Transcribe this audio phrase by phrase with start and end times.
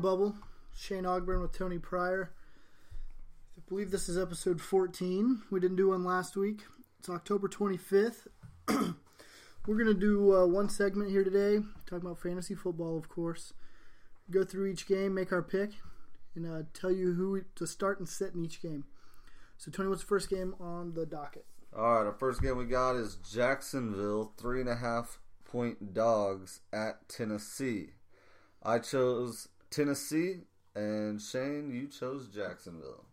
[0.00, 0.34] Bubble.
[0.74, 2.32] Shane Ogburn with Tony Pryor.
[3.56, 5.42] I believe this is episode 14.
[5.50, 6.62] We didn't do one last week.
[6.98, 8.26] It's October 25th.
[8.68, 8.94] We're
[9.74, 13.52] going to do uh, one segment here today, talking about fantasy football, of course.
[14.30, 15.72] Go through each game, make our pick,
[16.34, 18.84] and uh, tell you who to start and sit in each game.
[19.58, 21.44] So, Tony, what's the first game on the docket?
[21.76, 26.60] All right, our first game we got is Jacksonville, three and a half point dogs
[26.72, 27.90] at Tennessee.
[28.62, 30.40] I chose Tennessee,
[30.74, 33.04] and Shane, you chose Jacksonville.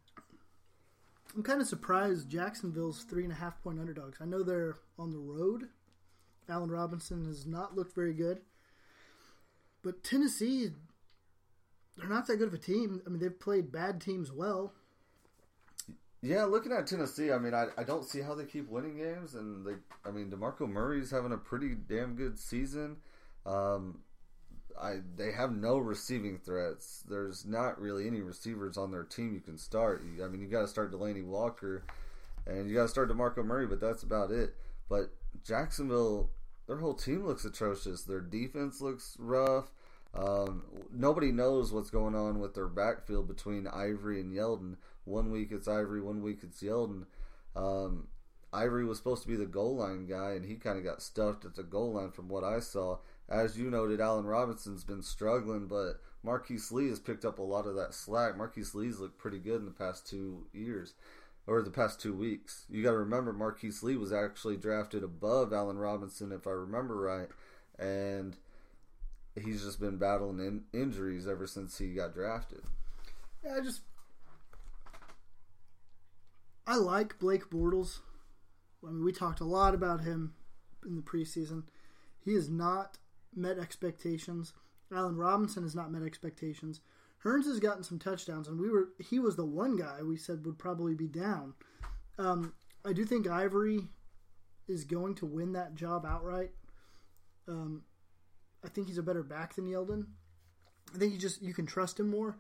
[1.36, 4.18] I'm kind of surprised Jacksonville's three and a half point underdogs.
[4.20, 5.70] I know they're on the road.
[6.50, 8.42] Allen Robinson has not looked very good.
[9.84, 10.72] But Tennessee,
[11.96, 13.02] they're not that good of a team.
[13.06, 14.74] I mean, they've played bad teams well.
[16.22, 19.36] Yeah, looking at Tennessee, I mean, I, I don't see how they keep winning games,
[19.36, 19.74] and they,
[20.04, 22.98] I mean, Demarco Murray's having a pretty damn good season.
[23.46, 24.00] Um,
[24.80, 27.04] I they have no receiving threats.
[27.10, 30.04] There's not really any receivers on their team you can start.
[30.04, 31.84] You, I mean, you got to start Delanie Walker,
[32.46, 34.56] and you got to start Demarco Murray, but that's about it.
[34.90, 35.10] But
[35.44, 36.30] Jacksonville,
[36.68, 38.04] their whole team looks atrocious.
[38.04, 39.72] Their defense looks rough.
[40.14, 44.78] Um, nobody knows what's going on with their backfield between Ivory and Yeldon.
[45.06, 47.06] One week it's Ivory, one week it's Yeldon.
[47.56, 48.08] Um,
[48.54, 51.46] Ivory was supposed to be the goal line guy, and he kind of got stuffed
[51.46, 52.98] at the goal line from what I saw.
[53.30, 57.66] As you noted, Allen Robinson's been struggling, but Marquise Lee has picked up a lot
[57.66, 58.38] of that slack.
[58.38, 60.94] Marquise Lee's looked pretty good in the past two years,
[61.46, 62.66] or the past two weeks.
[62.70, 66.96] You got to remember, Marquise Lee was actually drafted above Allen Robinson, if I remember
[66.96, 67.28] right,
[67.78, 68.38] and
[69.36, 72.62] he's just been battling in injuries ever since he got drafted.
[73.44, 73.82] Yeah, I just
[76.66, 78.00] I like Blake Bortles.
[78.86, 80.34] I mean, we talked a lot about him
[80.86, 81.64] in the preseason.
[82.24, 82.98] He is not
[83.38, 84.54] met expectations.
[84.94, 86.82] Allen Robinson has not met expectations.
[87.24, 90.46] Hurns has gotten some touchdowns, and we were he was the one guy we said
[90.46, 91.54] would probably be down.
[92.18, 92.54] Um,
[92.86, 93.88] I do think Ivory
[94.68, 96.52] is going to win that job outright.
[97.48, 97.84] Um,
[98.64, 100.08] I think he's a better back than Yeldon.
[100.94, 102.38] I think you just you can trust him more.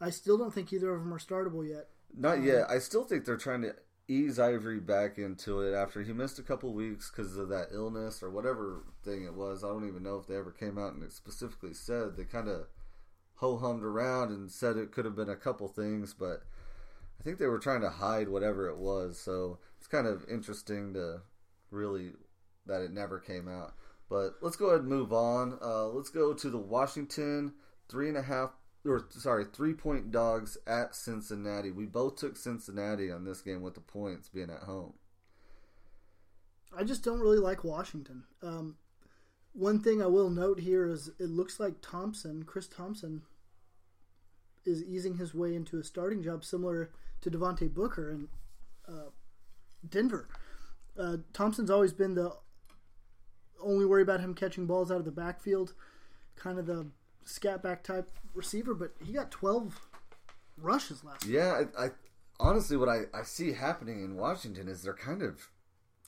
[0.00, 1.88] I still don't think either of them are startable yet.
[2.16, 2.70] Not um, yet.
[2.70, 3.74] I still think they're trying to
[4.08, 8.22] ease Ivory back into it after he missed a couple weeks because of that illness
[8.22, 9.64] or whatever thing it was.
[9.64, 12.16] I don't even know if they ever came out and specifically said.
[12.16, 12.66] They kind of
[13.36, 16.42] ho hummed around and said it could have been a couple things, but
[17.20, 19.18] I think they were trying to hide whatever it was.
[19.18, 21.22] So it's kind of interesting to
[21.70, 22.12] really
[22.66, 23.74] that it never came out.
[24.08, 25.58] But let's go ahead and move on.
[25.62, 27.54] Uh, let's go to the Washington
[27.88, 28.50] three and a half
[28.84, 31.70] or sorry, three point dogs at Cincinnati.
[31.70, 34.94] We both took Cincinnati on this game with the points being at home.
[36.76, 38.24] I just don't really like Washington.
[38.42, 38.76] Um,
[39.52, 43.22] one thing I will note here is it looks like Thompson, Chris Thompson,
[44.64, 46.90] is easing his way into a starting job similar
[47.20, 48.28] to Devontae Booker in
[48.88, 49.10] uh,
[49.88, 50.28] Denver.
[50.98, 52.32] Uh, Thompson's always been the
[53.62, 55.74] only worry about him catching balls out of the backfield,
[56.36, 56.86] kind of the
[57.24, 59.88] scat back type receiver, but he got 12
[60.56, 61.90] rushes last Yeah, I, I
[62.40, 65.48] honestly, what I, I see happening in Washington is they're kind of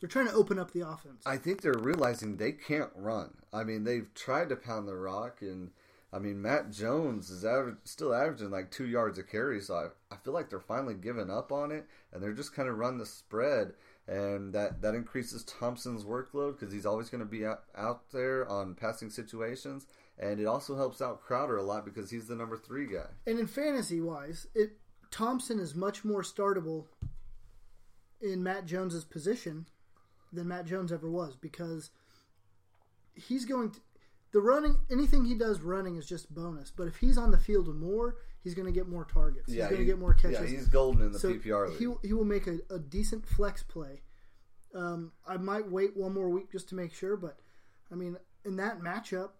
[0.00, 1.22] they're trying to open up the offense.
[1.24, 3.34] I think they're realizing they can't run.
[3.52, 5.70] I mean, they've tried to pound the rock, and
[6.12, 9.60] I mean, Matt Jones is average, still averaging like two yards a carry.
[9.60, 12.68] So I, I feel like they're finally giving up on it, and they're just kind
[12.68, 13.72] of run the spread,
[14.06, 18.46] and that that increases Thompson's workload because he's always going to be out, out there
[18.48, 19.86] on passing situations
[20.18, 23.06] and it also helps out Crowder a lot because he's the number three guy.
[23.26, 24.72] And in fantasy wise, it
[25.10, 26.86] Thompson is much more startable
[28.20, 29.66] in Matt Jones's position
[30.32, 31.90] than Matt Jones ever was because
[33.14, 33.80] he's going to
[34.32, 36.70] the running anything he does running is just bonus.
[36.70, 39.48] But if he's on the field more, he's going to get more targets.
[39.48, 40.40] Yeah, he's going to get more catches.
[40.40, 41.78] Yeah, he's golden in the so PPR league.
[41.78, 44.02] He he will make a, a decent flex play.
[44.74, 47.38] Um, I might wait one more week just to make sure, but
[47.92, 49.30] I mean, in that matchup,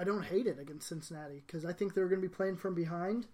[0.00, 2.74] I don't hate it against Cincinnati because I think they're going to be playing from
[2.74, 3.26] behind.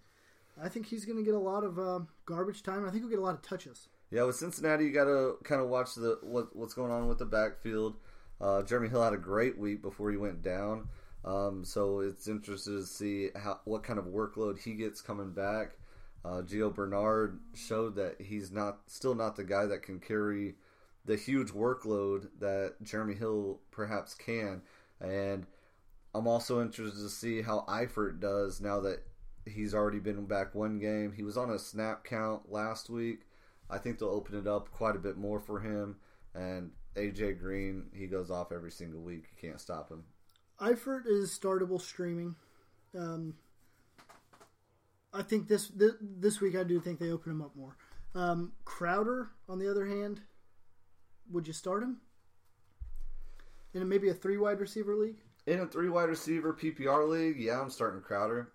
[0.61, 2.85] I think he's going to get a lot of uh, garbage time.
[2.85, 3.87] I think he'll get a lot of touches.
[4.11, 7.19] Yeah, with Cincinnati, you got to kind of watch the what, what's going on with
[7.19, 7.95] the backfield.
[8.41, 10.89] Uh, Jeremy Hill had a great week before he went down,
[11.23, 15.77] um, so it's interesting to see how what kind of workload he gets coming back.
[16.25, 20.55] Uh, Gio Bernard showed that he's not still not the guy that can carry
[21.05, 24.61] the huge workload that Jeremy Hill perhaps can,
[24.99, 25.45] and
[26.17, 29.03] I'm also interested to see how Eifert does now that
[29.45, 31.13] he's already been back one game.
[31.13, 33.21] He was on a snap count last week.
[33.69, 35.97] I think they'll open it up quite a bit more for him.
[36.33, 39.25] And AJ Green, he goes off every single week.
[39.31, 40.05] You can't stop him.
[40.59, 42.35] Eifert is startable streaming.
[42.97, 43.35] Um,
[45.13, 47.77] I think this this, this week I do think they open him up more.
[48.15, 50.21] Um, Crowder, on the other hand,
[51.29, 51.97] would you start him
[53.75, 55.17] in maybe a three wide receiver league?
[55.47, 58.49] In a three wide receiver PPR league, yeah, I'm starting Crowder.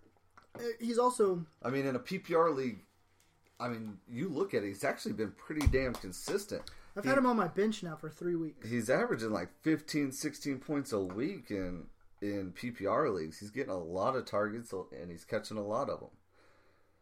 [0.55, 2.81] Uh, He's also I mean, in a PPR league,
[3.59, 6.62] I mean, you look at it, he's actually been pretty damn consistent.
[6.97, 8.69] I've He- had him on my bench now for three weeks.
[8.69, 11.87] He's averaging like 15, 16 points a week in
[12.21, 13.39] in PPR leagues.
[13.39, 16.11] He's getting a lot of targets and he's catching a lot of them.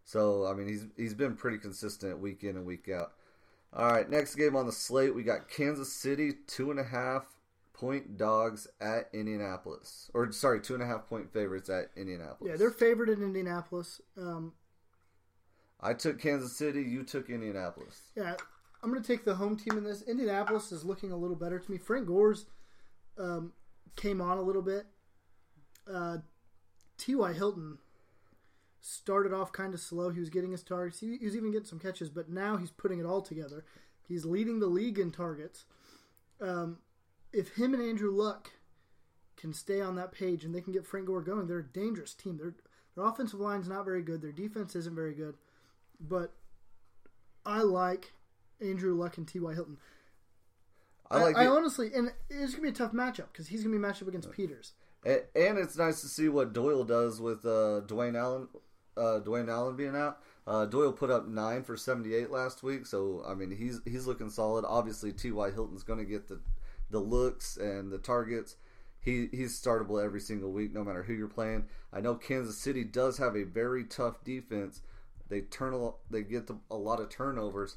[0.05, 3.13] So I mean, he's he's been pretty consistent week in and week out.
[3.73, 7.25] All right, next game on the slate, we got Kansas City two and a half
[7.81, 12.51] point dogs at Indianapolis, or sorry, two and a half point favorites at Indianapolis.
[12.51, 14.03] Yeah, they're favored in Indianapolis.
[14.19, 14.53] Um,
[15.81, 16.83] I took Kansas City.
[16.83, 18.03] You took Indianapolis.
[18.15, 18.35] yeah,
[18.83, 20.03] I'm going to take the home team in this.
[20.03, 21.79] Indianapolis is looking a little better to me.
[21.79, 22.45] Frank Gore's
[23.19, 23.55] um,
[23.97, 24.85] came on a little bit.
[25.91, 26.19] Uh,
[26.99, 27.33] T.Y.
[27.33, 27.79] Hilton
[28.83, 30.11] started off kind of slow.
[30.11, 31.01] He was getting his targets.
[31.01, 33.65] He, he was even getting some catches, but now he's putting it all together.
[34.07, 35.65] He's leading the league in targets.
[36.43, 36.79] Um,
[37.33, 38.51] if him and Andrew Luck
[39.37, 42.15] can stay on that page and they can get Frank Gore going, they're a dangerous
[42.15, 42.37] team.
[42.39, 42.55] Their
[42.97, 44.21] their offensive line's not very good.
[44.23, 45.35] Their defense isn't very good,
[46.01, 46.33] but
[47.47, 48.13] I like
[48.61, 49.55] Andrew Luck and T.Y.
[49.55, 49.79] Hilton.
[51.11, 53.75] I like I, the- honestly, and it's gonna be a tough matchup because he's gonna
[53.75, 54.73] be matched up against Peters.
[55.07, 58.49] A- And it's nice to see what Doyle does with uh, Dwayne Allen.
[58.97, 60.19] Uh, Dwayne Allen being out.
[60.47, 64.07] Uh, Doyle put up nine for seventy eight last week, so I mean he's he's
[64.07, 64.65] looking solid.
[64.67, 65.33] Obviously, T.
[65.33, 65.51] Y.
[65.51, 66.41] Hilton's going to get the
[66.91, 68.57] the looks and the targets.
[69.01, 71.67] He he's startable every single week, no matter who you're playing.
[71.93, 74.83] I know Kansas City does have a very tough defense.
[75.29, 77.77] They turn a, they get the, a lot of turnovers.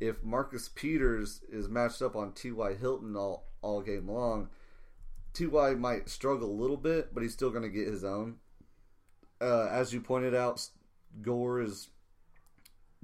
[0.00, 2.50] If Marcus Peters is matched up on T.
[2.52, 2.74] Y.
[2.74, 4.48] Hilton all all game long,
[5.34, 8.36] Ty might struggle a little bit, but he's still going to get his own.
[9.40, 10.66] Uh, as you pointed out,
[11.22, 11.88] Gore is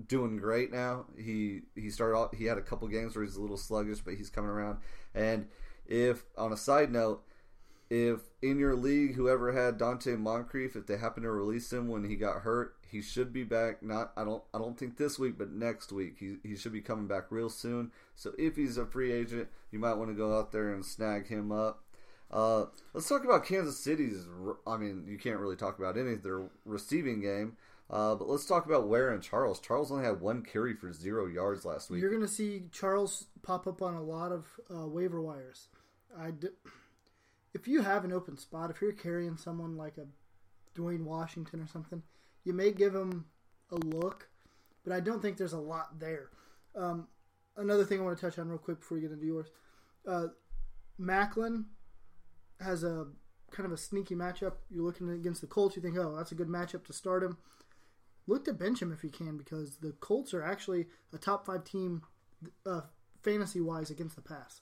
[0.06, 1.06] doing great now.
[1.16, 4.14] He he started off, he had a couple games where he's a little sluggish, but
[4.14, 4.78] he's coming around.
[5.14, 5.48] And
[5.86, 7.22] if on a side note,
[7.90, 12.04] if in your league whoever had Donte Moncrief, if they happen to release him when
[12.04, 13.82] he got hurt, he should be back.
[13.82, 16.80] Not I don't I don't think this week, but next week he he should be
[16.80, 17.92] coming back real soon.
[18.16, 21.28] So if he's a free agent, you might want to go out there and snag
[21.28, 21.82] him up.
[22.30, 24.26] Uh, let's talk about Kansas City's.
[24.66, 27.58] I mean, you can't really talk about any of their receiving game,
[27.92, 29.60] uh, but let's talk about Ware and Charles.
[29.60, 32.00] Charles only had one carry for zero yards last week.
[32.00, 35.68] You're gonna see Charles pop up on a lot of uh, waiver wires.
[36.18, 36.48] I d-
[37.54, 40.06] if you have an open spot, if you're carrying someone like a
[40.78, 42.02] Dwayne Washington or something,
[42.44, 43.26] you may give him
[43.70, 44.28] a look,
[44.84, 46.30] but I don't think there's a lot there.
[46.74, 47.08] Um,
[47.56, 49.48] another thing I want to touch on real quick before we get into yours,
[50.06, 50.28] uh,
[50.98, 51.64] Maclin
[52.60, 53.06] has a
[53.50, 54.54] kind of a sneaky matchup.
[54.70, 57.36] You're looking against the Colts, you think, oh, that's a good matchup to start him.
[58.26, 61.64] Look to bench him if you can because the Colts are actually a top five
[61.64, 62.02] team
[62.64, 62.82] uh,
[63.22, 64.60] fantasy wise against the pass.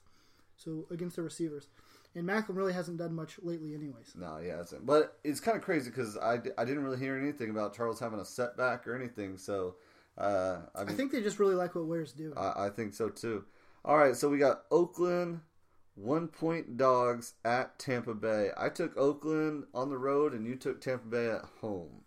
[0.55, 1.67] So against the receivers.
[2.13, 4.13] And Maclin really hasn't done much lately, anyways.
[4.15, 4.85] No, he hasn't.
[4.85, 8.19] But it's kind of crazy because I, I didn't really hear anything about Charles having
[8.19, 9.37] a setback or anything.
[9.37, 9.75] So
[10.17, 12.37] uh, I, I think they just really like what Ware's doing.
[12.37, 13.45] I, I think so too.
[13.85, 15.41] All right, so we got Oakland
[15.95, 18.49] one point dogs at Tampa Bay.
[18.57, 22.03] I took Oakland on the road, and you took Tampa Bay at home.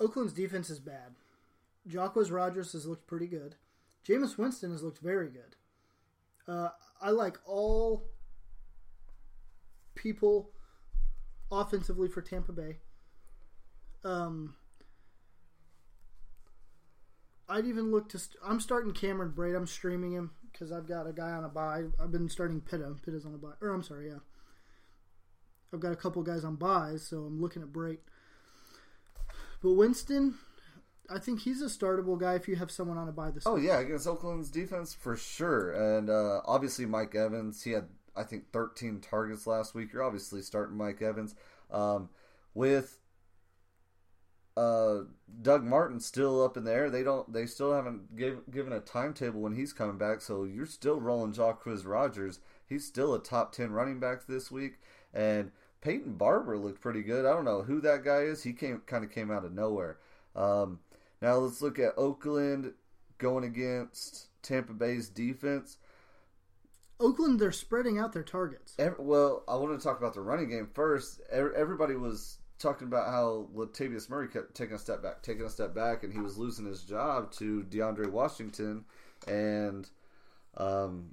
[0.00, 1.16] Oakland's defense is bad.
[1.88, 3.56] Jacquizz Rogers has looked pretty good.
[4.06, 5.56] Jameis Winston has looked very good.
[6.46, 8.04] Uh, I like all
[9.94, 10.50] people
[11.50, 12.76] offensively for Tampa Bay.
[14.04, 14.54] Um,
[17.48, 18.18] I'd even look to.
[18.18, 19.56] St- I'm starting Cameron Brate.
[19.56, 21.84] I'm streaming him because I've got a guy on a bye.
[22.00, 22.94] I've been starting Pitta.
[23.04, 23.54] Pitta's on a bye.
[23.60, 24.18] Or I'm sorry, yeah.
[25.72, 27.98] I've got a couple guys on byes, so I'm looking at Brate.
[29.60, 30.34] But Winston,
[31.10, 33.44] I think he's a startable guy if you have someone on a bye this.
[33.46, 37.62] Oh yeah, against Oakland's defense for sure, and uh, obviously Mike Evans.
[37.62, 39.92] He had I think 13 targets last week.
[39.92, 41.34] You're obviously starting Mike Evans
[41.70, 42.10] um,
[42.54, 42.98] with
[44.58, 45.04] uh,
[45.40, 46.90] Doug Martin still up in the air.
[46.90, 47.32] They don't.
[47.32, 50.20] They still haven't give, given a timetable when he's coming back.
[50.20, 52.40] So you're still rolling Jacquizz Rogers.
[52.66, 54.80] He's still a top 10 running back this week,
[55.14, 57.24] and Peyton Barber looked pretty good.
[57.24, 58.42] I don't know who that guy is.
[58.42, 59.98] He came kind of came out of nowhere.
[60.34, 60.80] Um,
[61.22, 62.72] now let's look at Oakland
[63.18, 65.78] going against Tampa Bay's defense.
[67.00, 68.74] Oakland, they're spreading out their targets.
[68.78, 71.20] Ev- well, I want to talk about the running game first.
[71.30, 75.50] Ev- Everybody was talking about how Latavius Murray kept taking a step back, taking a
[75.50, 78.84] step back, and he was losing his job to DeAndre Washington
[79.28, 79.88] and
[80.56, 81.10] um,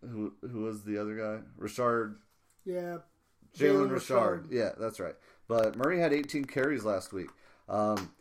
[0.00, 1.44] who who was the other guy?
[1.56, 2.18] Richard
[2.64, 2.98] Yeah.
[3.56, 4.46] Jalen Richard.
[4.50, 5.14] Yeah, that's right.
[5.48, 7.28] But Murray had 18 carries last week.
[7.68, 8.12] Um,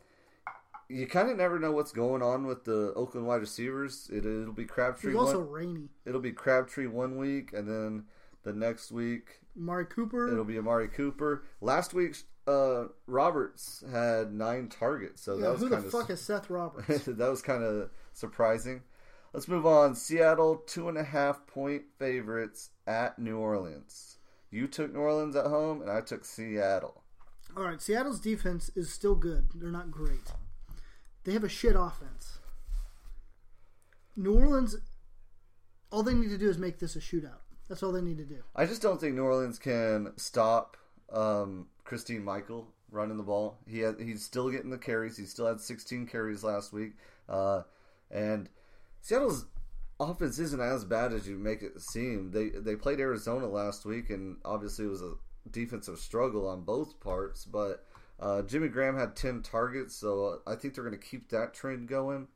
[0.89, 4.09] you kind of never know what's going on with the Oakland wide receivers.
[4.11, 5.11] It, it'll be Crabtree.
[5.11, 5.89] It's also one, rainy.
[6.05, 8.03] it'll be Crabtree one week, and then
[8.43, 10.31] the next week Amari Cooper.
[10.31, 11.43] it'll be Amari Cooper.
[11.61, 16.21] Last week, uh, Roberts had nine targets, so yeah, that was who the fuck is
[16.21, 17.05] Seth Roberts?
[17.05, 18.81] that was kind of surprising.
[19.33, 19.95] Let's move on.
[19.95, 24.17] Seattle two and a half point favorites at New Orleans.
[24.53, 27.01] You took New Orleans at home, and I took Seattle.
[27.57, 29.49] All right, Seattle's defense is still good.
[29.55, 30.31] They're not great.
[31.23, 32.37] They have a shit offense.
[34.15, 34.75] New Orleans,
[35.91, 37.39] all they need to do is make this a shootout.
[37.67, 38.43] That's all they need to do.
[38.55, 40.77] I just don't think New Orleans can stop
[41.11, 43.57] um, Christine Michael running the ball.
[43.67, 45.17] He had, he's still getting the carries.
[45.17, 46.93] He still had 16 carries last week,
[47.27, 47.63] uh,
[48.11, 48.49] and
[49.01, 49.47] Seattle's
[49.99, 52.31] offense isn't as bad as you make it seem.
[52.31, 55.13] They they played Arizona last week, and obviously it was a
[55.51, 57.45] defensive struggle on both parts.
[57.45, 57.85] But
[58.19, 61.87] uh, Jimmy Graham had 10 targets, so I think they're going to keep that trend
[61.87, 62.27] going.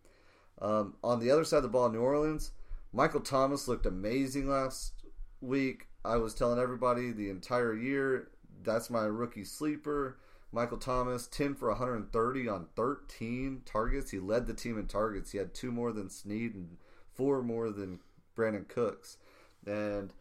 [0.61, 2.51] Um, on the other side of the ball, New Orleans,
[2.91, 4.93] Michael Thomas looked amazing last
[5.39, 5.87] week.
[6.03, 8.29] I was telling everybody the entire year
[8.63, 10.17] that's my rookie sleeper.
[10.51, 14.11] Michael Thomas, 10 for 130 on 13 targets.
[14.11, 15.31] He led the team in targets.
[15.31, 16.77] He had two more than Snead and
[17.17, 17.99] four more than
[18.37, 19.17] Brandin Cooks.
[19.65, 20.13] And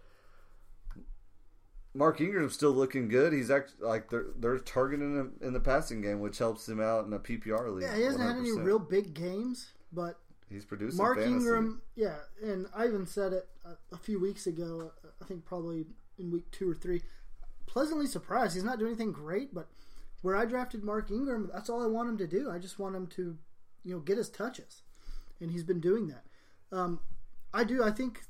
[1.94, 3.32] Mark Ingram's still looking good.
[3.32, 7.06] He's actually like they're they're targeting him in the passing game, which helps him out
[7.06, 7.84] in a PPR league.
[7.84, 10.18] Yeah, he hasn't had any real big games, but
[10.50, 11.34] He's producing Mark fantasy.
[11.34, 14.92] Ingram, yeah, and I even said it a, a few weeks ago.
[15.20, 15.86] I think probably
[16.18, 17.02] in week two or three.
[17.66, 18.54] Pleasantly surprised.
[18.54, 19.68] He's not doing anything great, but
[20.22, 22.50] where I drafted Mark Ingram, that's all I want him to do.
[22.50, 23.36] I just want him to,
[23.84, 24.82] you know, get his touches,
[25.40, 26.24] and he's been doing that.
[26.72, 27.00] Um,
[27.52, 27.82] I do.
[27.82, 28.22] I think.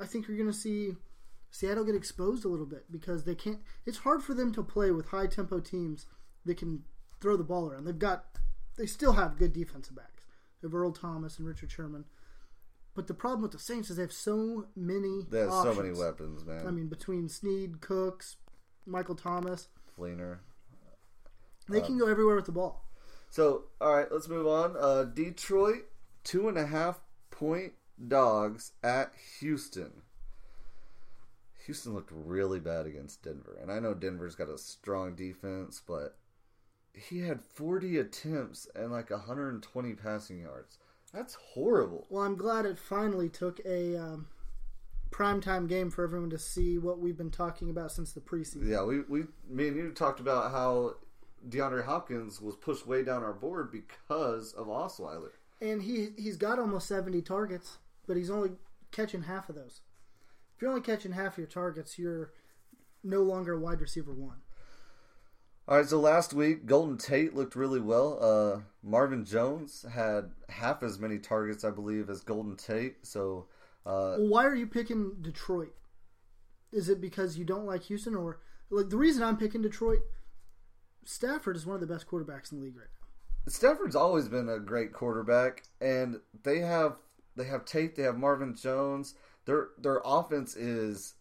[0.00, 0.94] I think you're going to see
[1.50, 3.58] Seattle get exposed a little bit because they can't.
[3.86, 6.06] It's hard for them to play with high tempo teams
[6.44, 6.84] that can
[7.20, 7.84] throw the ball around.
[7.84, 8.24] They've got.
[8.76, 10.24] They still have good defensive backs.
[10.60, 12.04] They have Earl Thomas and Richard Sherman.
[12.94, 15.26] But the problem with the Saints is they have so many.
[15.30, 16.66] They have so many weapons, man.
[16.66, 18.36] I mean, between Snead, Cooks,
[18.86, 20.38] Michael Thomas, Fleener.
[21.68, 22.84] they can go everywhere with the ball.
[23.30, 24.76] So, all right, let's move on.
[24.76, 25.84] Uh, Detroit,
[26.24, 27.72] two and a half point
[28.06, 30.02] dogs at Houston.
[31.66, 33.58] Houston looked really bad against Denver.
[33.60, 36.16] And I know Denver's got a strong defense, but
[36.94, 40.78] he had 40 attempts and like 120 passing yards.
[41.12, 42.06] That's horrible.
[42.10, 44.28] Well, I'm glad it finally took a um,
[45.10, 48.68] primetime game for everyone to see what we've been talking about since the preseason.
[48.68, 50.96] Yeah, we, we me and you talked about how
[51.48, 55.32] DeAndre Hopkins was pushed way down our board because of Osweiler.
[55.60, 58.52] And he he's got almost 70 targets, but he's only
[58.92, 59.80] catching half of those.
[60.56, 62.32] If you're only catching half of your targets, you're
[63.02, 64.38] no longer a wide receiver one.
[65.66, 68.18] All right, so last week Golden Tate looked really well.
[68.20, 73.06] Uh, Marvin Jones had half as many targets, I believe, as Golden Tate.
[73.06, 73.46] So
[73.84, 75.74] uh, Well, why are you picking Detroit?
[76.72, 80.00] Is it because you don't like Houston, or like the reason I'm picking Detroit?
[81.04, 82.97] Stafford is one of the best quarterbacks in the league right now.
[83.48, 86.98] Stafford's always been a great quarterback, and they have
[87.36, 89.14] they have Tate, they have Marvin Jones.
[89.44, 91.14] Their their offense is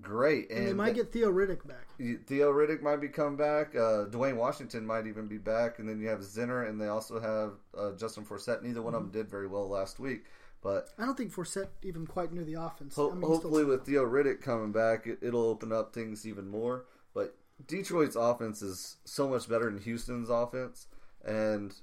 [0.00, 1.86] great, And, and, they might get Theo Riddick back.
[2.26, 3.74] Theo Riddick might be come back.
[3.74, 7.20] Uh, Dwayne Washington might even be back, and then you have Zenner, and they also
[7.20, 8.62] have uh, Justin Forsett.
[8.62, 10.24] Neither one of them did very well last week,
[10.62, 12.96] but I don't think Forsett even quite knew the offense.
[12.96, 16.48] Ho- I mean, hopefully, with Theo Riddick coming back, it, it'll open up things even
[16.48, 16.86] more.
[17.14, 17.36] But
[17.66, 20.86] Detroit's offense is so much better than Houston's offense,
[21.24, 21.74] and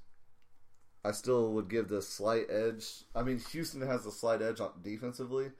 [1.04, 2.86] I still would give the slight edge.
[3.16, 5.52] I mean, Houston has a slight edge on defensively,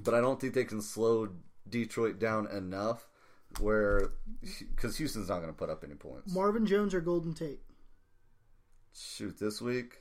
[0.00, 1.28] but I don't think they can slow
[1.68, 3.08] Detroit down enough
[3.60, 6.34] where because Houston's not going to put up any points.
[6.34, 7.60] Marvin Jones or Golden Tate.
[8.94, 9.98] Shoot, this week.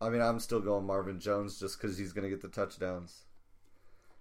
[0.00, 3.24] I mean, I'm still going Marvin Jones just because he's going to get the touchdowns.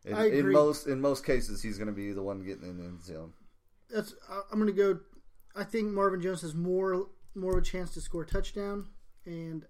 [0.05, 2.77] In, I in most in most cases, he's going to be the one getting in
[2.77, 3.33] the end zone.
[3.89, 4.15] That's
[4.51, 4.99] I'm going to go.
[5.55, 8.87] I think Marvin Jones has more more of a chance to score a touchdown
[9.25, 9.65] and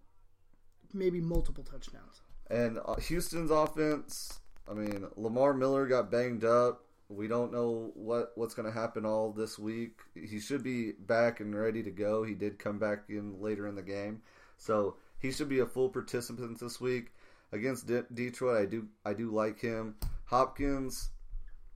[0.94, 2.22] maybe multiple touchdowns.
[2.50, 4.40] And uh, Houston's offense.
[4.70, 6.84] I mean, Lamar Miller got banged up.
[7.10, 10.00] We don't know what what's going to happen all this week.
[10.14, 12.24] He should be back and ready to go.
[12.24, 14.22] He did come back in later in the game,
[14.58, 17.12] so he should be a full participant this week
[17.52, 18.62] against De- Detroit.
[18.62, 19.96] I do I do like him.
[20.26, 21.10] Hopkins,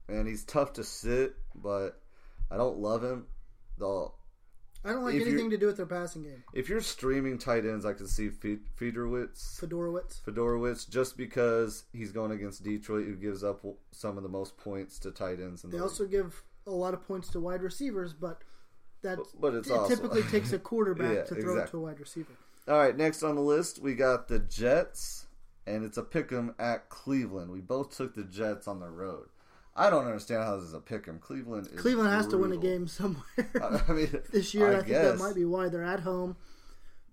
[0.08, 2.00] and he's tough to sit, but
[2.48, 3.26] I don't love him.
[3.78, 4.08] The
[4.86, 6.44] I don't like If anything to do with their passing game.
[6.52, 10.20] if you're streaming tight ends, I can see Fe- Fedorowicz, Fedorowicz.
[10.22, 14.98] Fedorowicz, just because he's going against Detroit, who gives up some of the most points
[15.00, 15.64] to tight ends.
[15.64, 15.90] In the They league.
[15.90, 18.42] also give a lot of points to wide receivers, but
[19.00, 21.98] that But it also- typically takes a quarterback Yeah, to throw it to a wide
[22.00, 22.32] receiver.
[22.68, 25.26] All right, next on the list we got the Jets,
[25.66, 27.50] and it's a pick 'em at Cleveland.
[27.50, 29.28] We both took the Jets on the road.
[29.76, 31.18] I don't understand how this is a pick 'em.
[31.18, 33.24] Cleveland is Cleveland has to win a game somewhere
[33.88, 34.68] I mean, this year.
[34.72, 36.36] I, I think that might be why they're at home.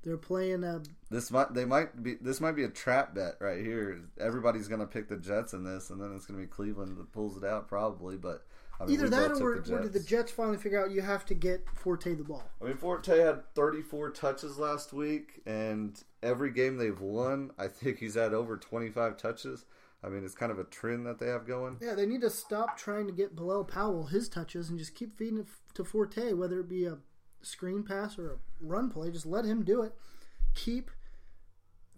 [0.04, 0.64] They're playing.
[0.64, 4.02] Uh, This might they might be this might be a trap bet right here.
[4.20, 7.38] Everybody's gonna pick the Jets in this, and then it's gonna be Cleveland that pulls
[7.38, 8.18] it out probably.
[8.18, 8.44] But
[8.80, 11.26] I mean, either that or, took or did the Jets finally figure out you have
[11.28, 12.44] to get Forte the ball?
[12.62, 18.00] I mean, Forte had 34 touches last week, and every game they've won, I think
[18.00, 19.66] he's had over 25 touches.
[20.04, 21.78] I mean, it's kind of a trend that they have going.
[21.80, 25.18] Yeah, they need to stop trying to get Bilal Powell his touches and just keep
[25.18, 26.98] feeding it to Forte, whether it be a
[27.42, 29.12] screen pass or a run play.
[29.12, 29.94] Just let him do it.
[30.56, 30.90] Keep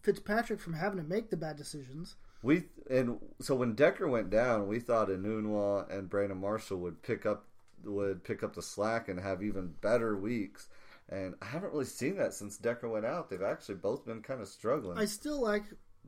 [0.02, 2.16] Fitzpatrick from having to make the bad decisions.
[2.42, 7.26] We and so when Decker went down, we thought Enunwa and Brandon Marshall would pick
[7.26, 7.46] up
[7.86, 10.68] would pick up the slack and have even better weeks.
[11.10, 13.30] And I haven't really seen that since Decker went out.
[13.30, 14.98] They've actually both been kind of struggling.
[14.98, 15.64] I still like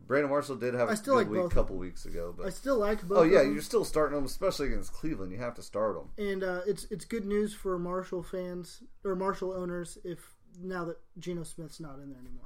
[0.07, 2.33] Brandon Marshall did have I a still good like week both a couple weeks ago,
[2.37, 3.17] but I still like both.
[3.19, 5.31] oh yeah, you're still starting them, especially against Cleveland.
[5.31, 6.09] You have to start them.
[6.27, 10.97] and uh, it's it's good news for Marshall fans or Marshall owners if now that
[11.17, 12.45] Geno Smith's not in there anymore.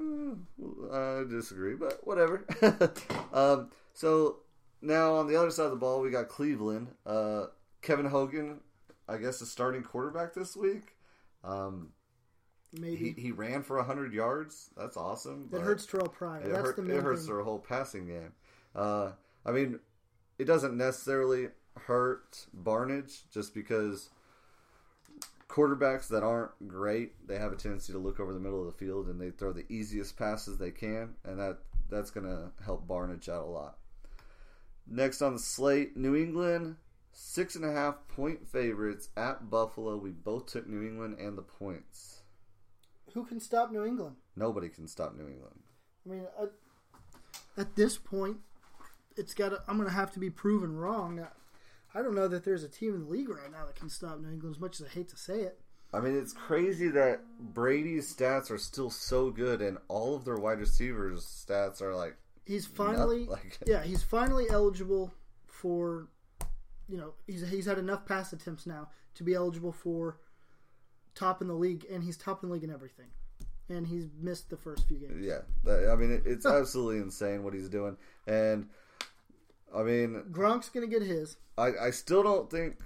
[0.00, 2.44] I disagree, but whatever.
[3.32, 4.36] um, so
[4.80, 6.88] now on the other side of the ball, we got Cleveland.
[7.04, 7.46] Uh,
[7.82, 8.60] Kevin Hogan,
[9.08, 10.94] I guess, is starting quarterback this week.
[11.42, 11.90] Um,
[12.72, 14.70] Maybe he, he ran for 100 yards.
[14.76, 15.48] That's awesome.
[15.50, 16.42] that hurts Terrelle Pryor.
[16.42, 17.34] It, That's hurt, the it hurts thing.
[17.34, 18.32] their whole passing game.
[18.74, 19.12] Uh,
[19.46, 19.80] I mean,
[20.38, 21.48] it doesn't necessarily
[21.86, 24.10] hurt Barnidge just because
[25.48, 28.78] quarterbacks that aren't great, they have a tendency to look over the middle of the
[28.78, 31.58] field and they throw the easiest passes they can, and that
[31.90, 33.78] that's going to help Barnidge out a lot.
[34.86, 36.76] Next on the slate, New England,
[37.12, 39.96] six and a half point favorites at Buffalo.
[39.96, 42.17] We both took New England and the points.
[43.14, 44.16] Who can stop New England?
[44.36, 45.60] Nobody can stop New England.
[46.06, 46.50] I mean, at,
[47.56, 48.38] at this point,
[49.16, 49.52] it's got.
[49.66, 51.26] I'm going to have to be proven wrong.
[51.94, 54.20] I don't know that there's a team in the league right now that can stop
[54.20, 54.54] New England.
[54.56, 55.58] As much as I hate to say it,
[55.92, 60.36] I mean, it's crazy that Brady's stats are still so good, and all of their
[60.36, 65.12] wide receivers' stats are like, he's finally, like- yeah, he's finally eligible
[65.46, 66.08] for.
[66.90, 70.18] You know, he's he's had enough pass attempts now to be eligible for
[71.18, 73.06] top in the league, and he's top in the league in everything.
[73.70, 75.22] And he's missed the first few games.
[75.24, 75.40] yeah.
[75.92, 78.68] I mean, it's absolutely insane what he's doing, and
[79.74, 81.36] I mean, Gronk's going to get his.
[81.58, 82.76] I, I still don't think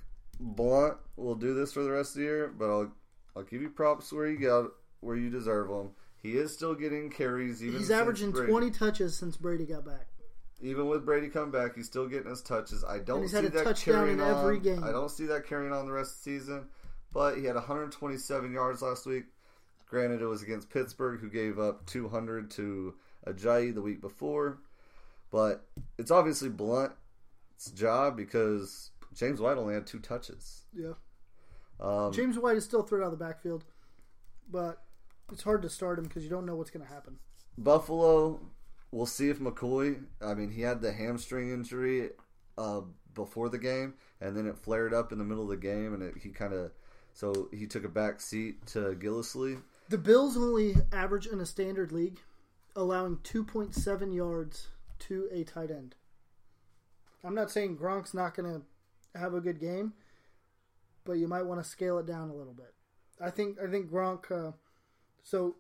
[0.41, 2.93] Blunt will do this for the rest of the year, but I'll
[3.37, 5.91] I'll give you props where you got where you deserve them.
[6.21, 10.07] He is still getting carries, even He's averaging Brady- 20 touches since Brady got back.
[10.61, 12.85] even with Brady come back, he's still getting his touches.
[12.85, 14.63] I don't see that carrying in every on.
[14.63, 14.85] game.
[14.85, 16.67] I don't see that carrying on the rest of the season.
[17.13, 19.25] But he had 127 yards last week.
[19.87, 22.95] Granted, it was against Pittsburgh, who gave up 200 to
[23.27, 24.59] Ajayi the week before.
[25.31, 25.67] But
[25.99, 26.97] it's obviously Blunt's
[27.75, 30.63] job because James White only had two touches.
[30.75, 30.93] Yeah.
[31.81, 33.65] Um, James White is still thrown out of the backfield,
[34.51, 34.83] but
[35.33, 37.19] it's hard to start him because you don't know what's going to happen.
[37.59, 38.41] Buffalo,
[38.93, 40.05] we'll see if McCoy.
[40.21, 42.11] I mean, he had the hamstring injury
[42.57, 42.83] uh,
[43.15, 46.03] before the game, and then it flared up in the middle of the game, and
[46.03, 46.71] it, he kind of
[47.13, 49.61] so he took a back seat to Gillislee.
[49.89, 52.21] The Bills only average in a standard league,
[52.75, 54.69] allowing 2.7 yards
[55.01, 55.95] to a tight end.
[57.25, 59.93] I'm not saying Gronk's not going to have a good game,
[61.05, 62.73] but you might want to scale it down a little bit.
[63.21, 64.31] I think I think Gronk.
[64.31, 64.53] Uh,
[65.23, 65.57] so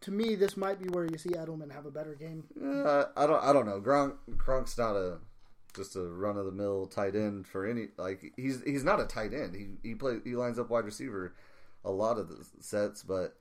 [0.00, 2.44] to me, this might be where you see Edelman have a better game.
[2.60, 3.42] Uh, I don't.
[3.42, 3.80] I don't know.
[3.80, 4.16] Gronk.
[4.36, 5.18] Gronk's not a
[5.76, 7.88] just a run of the mill tight end for any.
[7.96, 9.54] Like he's he's not a tight end.
[9.54, 11.34] He he plays he lines up wide receiver
[11.84, 13.36] a lot of the sets, but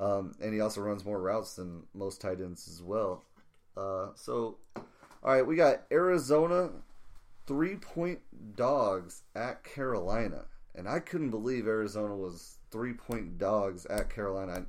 [0.00, 3.24] um, and he also runs more routes than most tight ends as well.
[3.76, 6.70] Uh, so all right, we got Arizona
[7.46, 8.20] three point
[8.56, 14.52] dogs at Carolina, and I couldn't believe Arizona was three point dogs at Carolina.
[14.52, 14.64] I, I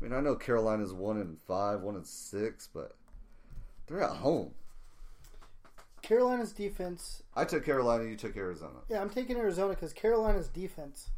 [0.00, 2.96] mean, I know Carolina's one and five, one and six, but
[3.86, 4.52] they're at home.
[6.02, 7.22] Carolina's defense.
[7.34, 8.04] I took Carolina.
[8.04, 8.80] You took Arizona.
[8.88, 11.10] Yeah, I'm taking Arizona because Carolina's defense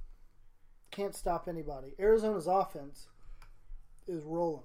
[0.90, 1.94] can't stop anybody.
[1.98, 3.06] Arizona's offense
[4.06, 4.64] is rolling.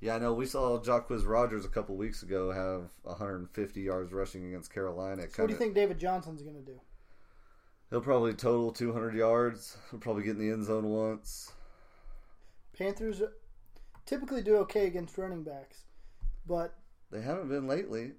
[0.00, 0.32] Yeah, I know.
[0.32, 5.22] We saw Jacquizz Rogers a couple weeks ago have 150 yards rushing against Carolina.
[5.30, 6.80] So what do you think David Johnson's going to do?
[7.90, 9.76] He'll probably total 200 yards.
[9.90, 11.52] He'll probably get in the end zone once.
[12.76, 13.22] Panthers
[14.06, 15.84] typically do okay against running backs,
[16.46, 16.74] but
[17.10, 18.12] They haven't been lately.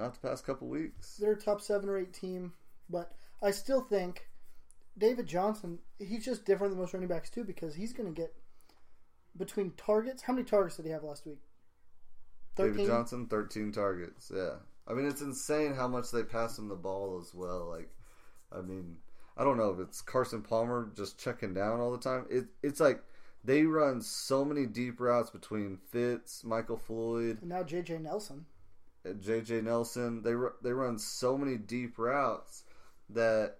[0.00, 1.16] Not the past couple weeks.
[1.16, 2.54] they're a top seven or eight team.
[2.88, 4.28] But I still think
[4.96, 8.34] David Johnson, he's just different than most running backs too because he's going to get
[9.36, 10.22] between targets.
[10.22, 11.38] How many targets did he have last week?
[12.56, 14.32] David Johnson, thirteen targets.
[14.34, 17.68] Yeah, I mean it's insane how much they pass him the ball as well.
[17.68, 17.88] Like,
[18.52, 18.96] I mean,
[19.36, 22.26] I don't know if it's Carson Palmer just checking down all the time.
[22.28, 23.02] It, it's like
[23.44, 28.46] they run so many deep routes between Fitz, Michael Floyd, and now JJ Nelson.
[29.06, 30.22] JJ Nelson.
[30.22, 32.64] They they run so many deep routes
[33.10, 33.56] that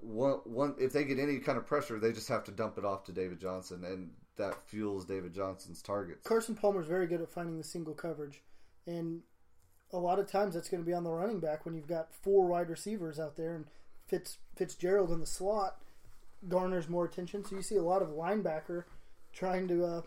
[0.00, 2.84] one one if they get any kind of pressure, they just have to dump it
[2.84, 6.26] off to David Johnson, and that fuels David Johnson's targets.
[6.26, 8.42] Carson Palmer is very good at finding the single coverage,
[8.86, 9.22] and
[9.92, 12.12] a lot of times that's going to be on the running back when you've got
[12.12, 13.66] four wide receivers out there and
[14.06, 15.76] Fitz Fitzgerald in the slot
[16.48, 17.44] garners more attention.
[17.44, 18.84] So you see a lot of linebacker
[19.32, 20.02] trying to uh,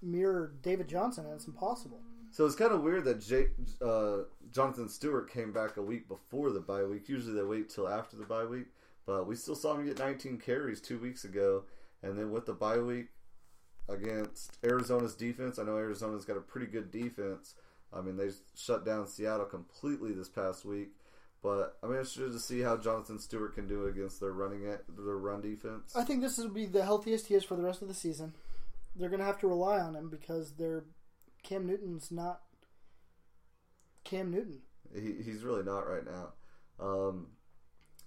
[0.00, 2.00] mirror David Johnson, and it's impossible.
[2.32, 3.50] So it's kind of weird that
[3.82, 7.06] uh, Jonathan Stewart came back a week before the bye week.
[7.08, 8.68] Usually they wait till after the bye week,
[9.06, 11.64] but we still saw him get 19 carries two weeks ago.
[12.02, 13.08] And then with the bye week
[13.86, 17.54] against Arizona's defense, I know Arizona's got a pretty good defense.
[17.92, 20.92] I mean, they shut down Seattle completely this past week.
[21.42, 25.42] But I'm interested to see how Jonathan Stewart can do against their running their run
[25.42, 25.94] defense.
[25.94, 28.32] I think this will be the healthiest he is for the rest of the season.
[28.96, 30.84] They're going to have to rely on him because they're
[31.42, 32.42] Cam Newton's not
[34.04, 34.60] Cam Newton.
[34.94, 36.32] He, he's really not right now.
[36.78, 37.28] Um,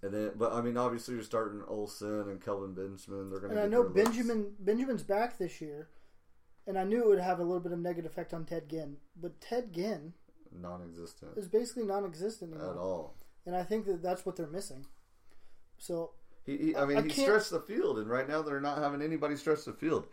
[0.01, 3.29] and then, but I mean, obviously, you're starting Olsen and Kelvin Benjamin.
[3.29, 3.57] They're going to.
[3.57, 4.55] And I know Benjamin looks.
[4.59, 5.89] Benjamin's back this year,
[6.67, 8.97] and I knew it would have a little bit of negative effect on Ted Ginn.
[9.19, 10.13] But Ted Ginn,
[10.51, 12.71] non-existent, is basically non-existent anymore.
[12.71, 13.15] at all.
[13.45, 14.85] And I think that that's what they're missing.
[15.77, 16.11] So
[16.45, 19.01] he, he I mean, I he stretched the field, and right now they're not having
[19.01, 20.07] anybody stretch the field.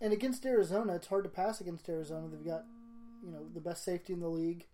[0.00, 2.28] And against Arizona, it's hard to pass against Arizona.
[2.28, 2.64] They've got,
[3.24, 4.66] you know, the best safety in the league.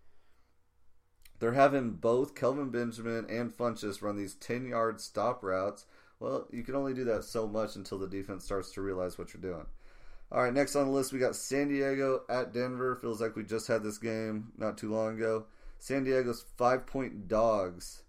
[1.40, 5.86] They're having both Kelvin Benjamin and Funchess run these 10 yard stop routes.
[6.20, 9.34] Well, you can only do that so much until the defense starts to realize what
[9.34, 9.66] you're doing.
[10.30, 12.96] All right, next on the list, we got San Diego at Denver.
[12.96, 15.46] Feels like we just had this game not too long ago.
[15.78, 18.02] San Diego's five point dogs.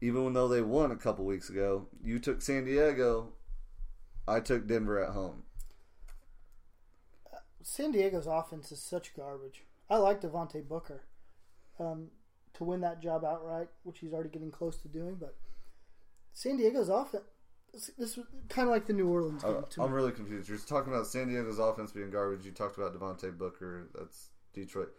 [0.00, 3.32] Even though they won a couple weeks ago, you took San Diego.
[4.28, 5.42] I took Denver at home.
[7.64, 9.64] San Diego's offense is such garbage.
[9.88, 11.04] I like Devontae Booker
[11.80, 12.08] um,
[12.54, 15.16] to win that job outright, which he's already getting close to doing.
[15.18, 15.34] But
[16.34, 17.24] San Diego's offense,
[17.98, 19.64] this was kind of like the New Orleans game.
[19.78, 20.48] Uh, I'm really confused.
[20.48, 22.44] You're talking about San Diego's offense being garbage.
[22.44, 23.88] You talked about Devontae Booker.
[23.94, 24.90] That's Detroit.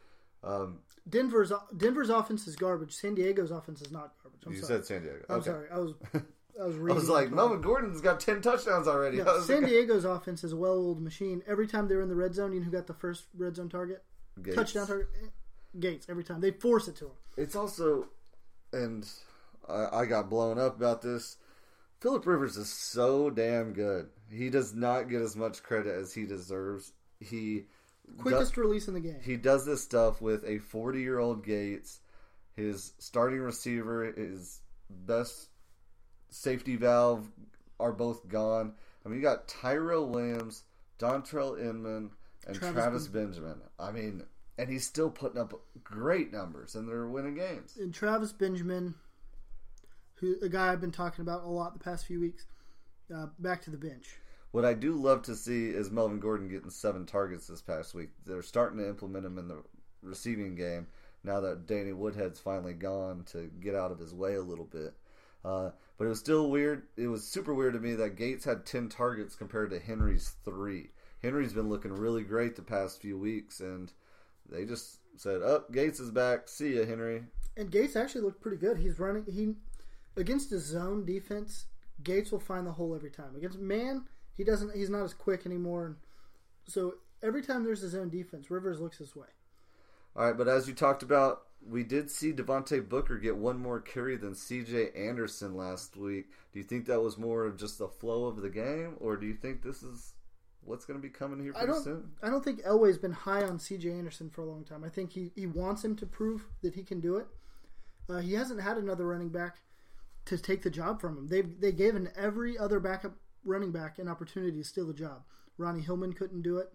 [0.43, 2.93] Um, Denver's Denver's offense is garbage.
[2.93, 4.41] San Diego's offense is not garbage.
[4.45, 4.79] I'm you sorry.
[4.79, 5.25] said San Diego.
[5.29, 5.69] I'm sorry.
[5.71, 5.93] I was
[6.59, 9.17] I was, I was like, Melvin Gordon's got ten touchdowns already.
[9.17, 11.43] Yeah, San like, Diego's offense is a well-oiled machine.
[11.47, 13.69] Every time they're in the red zone, you know who got the first red zone
[13.69, 14.03] target,
[14.41, 14.55] Gates.
[14.55, 15.09] touchdown target,
[15.79, 16.07] Gates.
[16.09, 17.11] Every time they force it to him.
[17.37, 18.07] It's also,
[18.71, 19.05] and
[19.67, 21.37] I, I got blown up about this.
[21.99, 24.09] Philip Rivers is so damn good.
[24.29, 26.93] He does not get as much credit as he deserves.
[27.19, 27.65] He
[28.17, 29.19] quickest release in the game.
[29.23, 31.99] He does this stuff with a 40 year old Gates.
[32.55, 35.49] His starting receiver, his best
[36.35, 37.29] safety valve
[37.79, 38.73] are both gone.
[39.05, 40.63] I mean, you got Tyrell Williams,
[40.99, 42.11] Dontrelle Inman,
[42.47, 43.61] and Travis, Travis Benjamin.
[43.79, 44.23] I mean,
[44.57, 47.77] and he's still putting up great numbers, and they're winning games.
[47.79, 48.95] And Travis Benjamin,
[50.15, 52.45] who a guy I've been talking about a lot the past few weeks,
[53.13, 54.17] uh, back to the bench.
[54.51, 58.09] What I do love to see is Melvin Gordon getting seven targets this past week.
[58.25, 59.61] They're starting to implement him in the
[60.01, 60.87] receiving game
[61.23, 64.93] now that Danny Woodhead's finally gone to get out of his way a little bit.
[65.45, 66.83] Uh, but it was still weird.
[66.97, 70.89] It was super weird to me that Gates had 10 targets compared to Henry's three.
[71.21, 73.91] Henry's been looking really great the past few weeks, and
[74.49, 76.47] they just said, "Up, oh, Gates is back.
[76.49, 77.23] See ya, Henry."
[77.57, 78.77] And Gates actually looked pretty good.
[78.77, 79.25] He's running.
[79.25, 79.55] He
[80.17, 81.65] against his zone defense,
[82.03, 83.35] Gates will find the hole every time.
[83.35, 84.05] Against man,
[84.35, 84.75] he doesn't.
[84.75, 85.97] He's not as quick anymore.
[86.67, 89.27] So every time there's a zone defense, Rivers looks this way.
[90.15, 93.79] All right, but as you talked about, we did see Devontae Booker get one more
[93.79, 94.91] carry than C.J.
[94.91, 96.27] Anderson last week.
[96.53, 99.25] Do you think that was more of just the flow of the game, or do
[99.25, 100.13] you think this is
[100.63, 102.11] what's going to be coming here pretty I don't, soon?
[102.21, 103.89] I don't think Elway's been high on C.J.
[103.89, 104.83] Anderson for a long time.
[104.83, 107.27] I think he, he wants him to prove that he can do it.
[108.07, 109.57] Uh, he hasn't had another running back
[110.25, 111.27] to take the job from him.
[111.27, 115.23] They they gave an every other backup running back an opportunity to steal the job.
[115.57, 116.73] Ronnie Hillman couldn't do it,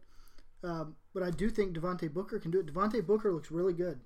[0.65, 2.67] um, but I do think Devontae Booker can do it.
[2.67, 4.01] Devontae Booker looks really good,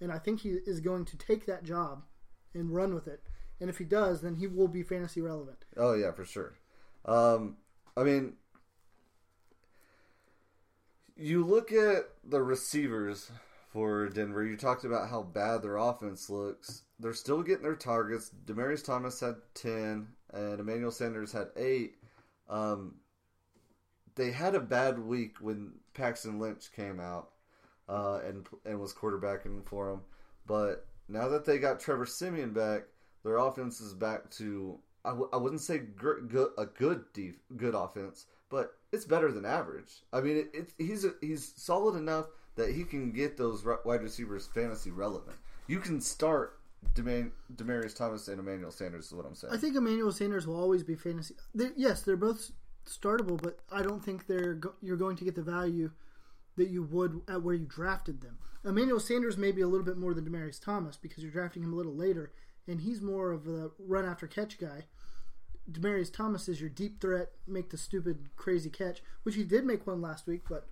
[0.00, 2.02] and I think he is going to take that job
[2.54, 3.22] and run with it.
[3.60, 5.64] And if he does, then he will be fantasy relevant.
[5.76, 6.54] Oh yeah, for sure.
[7.04, 7.56] Um,
[7.96, 8.34] I mean,
[11.16, 13.30] you look at the receivers
[13.68, 14.44] for Denver.
[14.44, 16.82] You talked about how bad their offense looks.
[16.98, 18.30] They're still getting their targets.
[18.46, 21.96] Demaryius Thomas had ten, and Emmanuel Sanders had eight.
[22.48, 22.96] Um,
[24.16, 27.30] they had a bad week when Paxton Lynch came out
[27.88, 30.00] uh, and and was quarterbacking for them.
[30.46, 32.82] But now that they got Trevor Siemian back,
[33.24, 37.40] their offense is back to I w- I wouldn't say gr- good, a good def-
[37.56, 40.02] good offense, but it's better than average.
[40.12, 44.02] I mean, it, it, he's a, he's solid enough that he can get those wide
[44.02, 45.36] receivers fantasy relevant.
[45.66, 46.60] You can start
[46.94, 49.06] Demar- Demaryius Thomas and Emmanuel Sanders.
[49.06, 49.52] Is what I'm saying.
[49.52, 51.34] I think Emmanuel Sanders will always be fantasy.
[51.54, 52.50] They're, yes, they're both
[52.86, 55.90] startable, but I don't think they're go- you're going to get the value
[56.56, 58.38] that you would at where you drafted them.
[58.64, 61.72] Emmanuel Sanders may be a little bit more than Demaryius Thomas because you're drafting him
[61.72, 62.32] a little later,
[62.66, 64.86] and he's more of a run after catch guy.
[65.70, 69.86] Demarius Thomas is your deep threat, make the stupid crazy catch, which he did make
[69.86, 70.68] one last week, but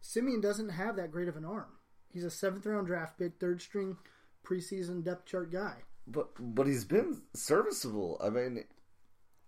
[0.00, 1.78] Siemian doesn't have that great of an arm.
[2.12, 3.96] He's a seventh round draft pick, third string
[4.44, 5.78] preseason depth chart guy.
[6.06, 8.20] But but he's been serviceable.
[8.22, 8.64] I mean,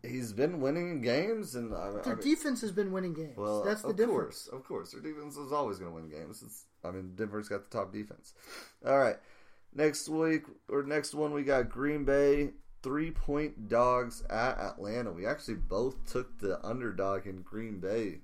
[0.06, 3.36] he's been winning games, and I, I Their mean, defense has been winning games.
[3.36, 4.46] well, That's the of difference.
[4.46, 6.42] course, of course, their defense is always going to win games.
[6.42, 8.34] It's, I mean, Denver's got the top defense.
[8.86, 9.16] All right,
[9.74, 12.50] next week or next one we got Green Bay
[12.82, 15.10] three point dogs at Atlanta.
[15.12, 18.20] We actually both took the underdog in Green Bay.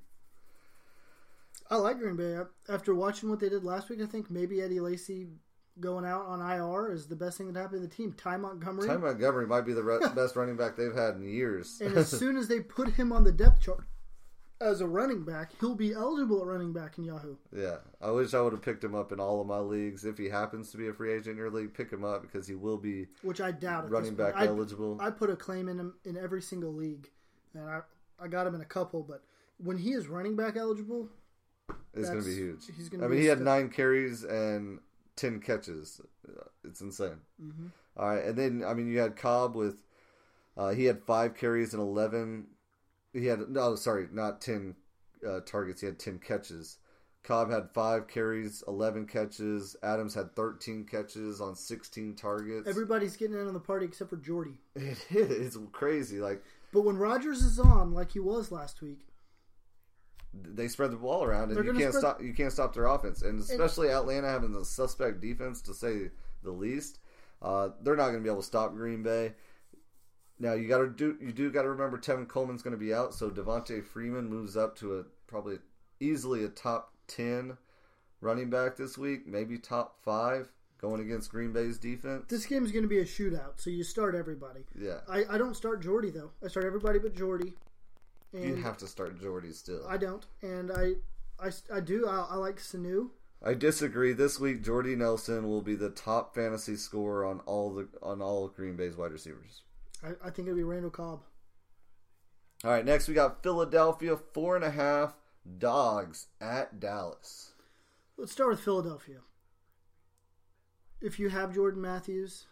[1.71, 2.37] I like Green Bay.
[2.69, 5.29] After watching what they did last week, I think maybe Eddie Lacy
[5.81, 8.13] going out on IR is the best thing that happened to the team.
[8.13, 8.87] Ty Montgomery.
[8.89, 11.81] Ty Montgomery might be the re- best running back they've had in years.
[11.81, 13.85] and as soon as they put him on the depth chart
[14.61, 17.35] as a running back, he'll be eligible at running back in Yahoo.
[17.57, 20.05] Yeah, I wish I would have picked him up in all of my leagues.
[20.05, 22.47] If he happens to be a free agent in your league, pick him up because
[22.47, 23.91] he will be Which I doubt.
[23.91, 24.35] Running back.
[24.37, 24.99] I- eligible.
[25.01, 27.11] I put a claim in him in every single league,
[27.55, 27.81] and I
[28.21, 29.03] I got him in a couple.
[29.03, 29.25] But
[29.59, 31.09] when he is running back eligible,
[31.95, 32.61] it's going to be huge.
[32.77, 34.79] he's gonna I mean, he had nine carries and
[35.17, 36.01] ten catches.
[36.29, 37.21] Uh, It's insane.
[37.43, 37.67] Mm-hmm.
[37.97, 39.83] All right, and then I mean, you had Cobb with
[40.57, 42.47] uh, he had five carries and eleven.
[43.13, 44.75] He had no, sorry, not ten
[45.27, 45.81] uh, targets.
[45.81, 46.79] He had ten catches.
[47.25, 49.77] Cobb had five carries, eleven catches.
[49.83, 52.69] Adams had thirteen catches on sixteen targets.
[52.69, 54.59] everybody's getting in on the party except for Jordy.
[54.75, 56.19] It is it's crazy.
[56.19, 59.07] Like But when Rodgers is on, like he was last week,
[60.35, 62.23] they spread the ball around, and They're you can't spread- stop.
[62.23, 66.11] You can't stop their offense, and especially Atlanta having the suspect defense, to say
[66.43, 66.99] the least.
[67.41, 69.35] Uh, they're not going to be able to stop Green Bay.
[70.39, 71.17] Now you got to do.
[71.21, 74.57] You do got to remember Tevin Coleman's going to be out, so Devonta Freeman moves
[74.57, 75.59] up to a probably
[76.01, 77.57] easily a top ten
[78.21, 82.25] running back this week, maybe top five going against Green Bay's defense.
[82.29, 83.53] this game is going to be a shootout.
[83.57, 84.61] So you start everybody.
[84.77, 86.31] Yeah, I, I don't start Jordy though.
[86.45, 87.55] I start everybody but Jordy.
[88.33, 89.85] And you have to start Jordy still.
[89.87, 90.93] I don't, and I,
[91.39, 92.07] I, I do.
[92.07, 93.11] I, I like Sanu.
[93.45, 94.13] I disagree.
[94.13, 98.49] This week, Jordy Nelson will be the top fantasy scorer on all the on all
[98.49, 99.63] Green Bay's wide receivers.
[100.03, 101.23] I, I think it'll be Randall Cobb.
[102.65, 105.17] All right, next we got Philadelphia four and a half
[105.59, 107.53] dogs at Dallas.
[108.17, 109.19] Let's start with Philadelphia.
[111.01, 112.47] If you have Jordan Matthews,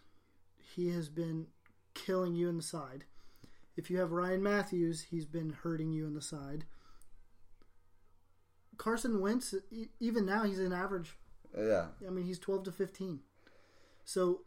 [0.75, 1.47] he has been
[1.93, 3.05] killing you in the side.
[3.81, 6.65] If you have Ryan Mathews, he's been hurting you in the side.
[8.77, 9.55] Carson Wentz,
[9.99, 11.17] even now, he's an average.
[11.57, 13.21] Uh, yeah, I mean, he's 12 to 15.
[14.05, 14.41] So,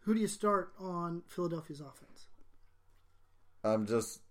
[0.00, 2.26] who do you start on Philadelphia's offense?
[3.62, 4.22] I'm just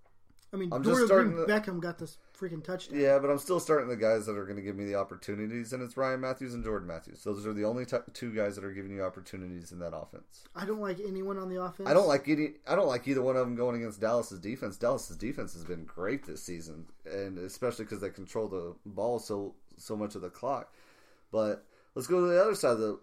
[0.52, 3.00] I mean, I'm just starting Green to- Beckham got this freaking touchdown.
[3.00, 5.74] yeah, but I'm still starting the guys that are going to give me the opportunities,
[5.74, 7.24] and it's Ryan Mathews and Jordan Matthews.
[7.24, 10.46] Those are the only t- two guys that are giving you opportunities in that offense.
[10.56, 11.90] I don't like anyone on the offense.
[11.90, 12.54] I don't like any.
[12.68, 14.78] I don't like either one of them going against Dallas's defense.
[14.78, 19.56] Dallas's defense has been great this season, and especially because they control the ball so
[19.78, 20.74] so much of the clock.
[21.32, 23.00] But let's go to the other side of the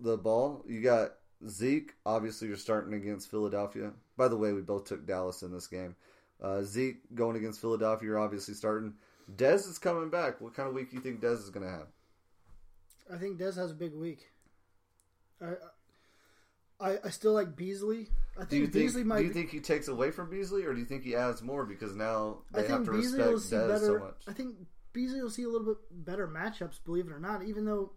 [0.00, 0.64] the ball.
[0.66, 1.12] You got
[1.48, 1.92] Zeke.
[2.04, 3.92] Obviously, you're starting against Philadelphia.
[4.16, 5.96] By the way, we both took Dallas in this game.
[6.42, 8.08] Uh, Zeke going against Philadelphia.
[8.08, 8.94] You're obviously starting.
[9.36, 10.40] Dez is coming back.
[10.40, 11.86] What kind of week do you think Dez is going to have?
[13.12, 14.30] I think Dez has a big week.
[15.40, 15.54] I
[16.80, 18.08] I, I still like Beasley.
[18.36, 18.74] I think Do you think?
[18.86, 19.18] Beasley might.
[19.18, 21.64] do you think he takes away from Beasley, or do you think he adds more
[21.64, 23.86] because now I they have to Beasley respect will see Dez better.
[23.86, 24.22] so much?
[24.26, 24.56] I think
[24.92, 26.80] Beasley will see a little bit better matchups.
[26.84, 27.92] Believe it or not, even though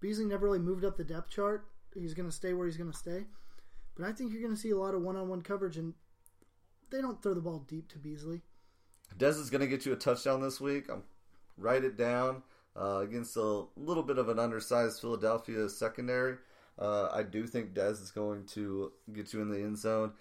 [0.00, 2.90] Beasley never really moved up the depth chart, he's going to stay where he's going
[2.90, 3.26] to stay.
[3.96, 5.94] But I think you're going to see a lot of one-on-one coverage, and
[6.90, 8.42] they don't throw the ball deep to Beasley.
[9.18, 10.90] Dez is going to get you a touchdown this week.
[10.90, 11.02] I'm
[11.56, 12.42] write it down
[12.78, 16.36] uh, against a little bit of an undersized Philadelphia secondary.
[16.78, 20.12] Uh, I do think Dez is going to get you in the end zone.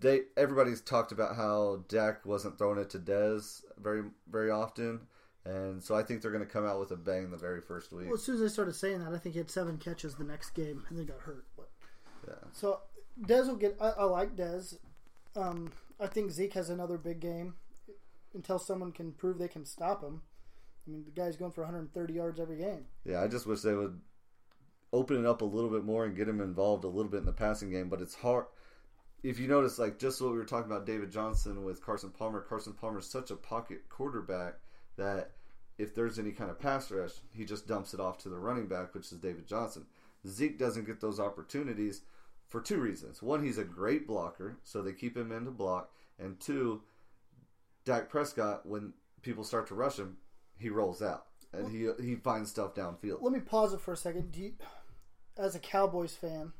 [0.00, 5.00] They everybody's talked about how Dak wasn't throwing it to Dez very very often,
[5.44, 7.92] And so I think they're going to come out with a bang the very first
[7.92, 8.06] week.
[8.06, 10.24] Well, as soon as they started saying that, I think he had seven catches the
[10.24, 11.46] next game and then got hurt.
[11.56, 11.70] But
[12.26, 12.34] Yeah.
[12.52, 12.80] so
[13.20, 13.76] Dez will get.
[13.80, 14.76] I, I like Dez.
[15.36, 17.54] Um, I think Zeke has another big game
[18.34, 20.22] until someone can prove they can stop him.
[20.86, 22.86] I mean, the guy's going for 130 yards every game.
[23.04, 24.00] Yeah, I just wish they would
[24.92, 27.26] open it up a little bit more and get him involved a little bit in
[27.26, 27.88] the passing game.
[27.88, 28.46] But it's hard.
[29.22, 32.40] If you notice, like just what we were talking about, David Johnson with Carson Palmer.
[32.40, 34.54] Carson Palmer is such a pocket quarterback
[34.96, 35.30] that
[35.78, 38.66] if there's any kind of pass rush, he just dumps it off to the running
[38.66, 39.86] back, which is David Johnson.
[40.26, 42.02] Zeke doesn't get those opportunities
[42.52, 43.22] for two reasons.
[43.22, 45.90] One, he's a great blocker, so they keep him in to block.
[46.18, 46.82] And two,
[47.86, 50.18] Dak Prescott, when people start to rush him,
[50.58, 53.22] he rolls out and he he finds stuff downfield.
[53.22, 54.32] Let me pause it for a second.
[54.32, 54.52] Do you,
[55.38, 56.52] as a Cowboys fan,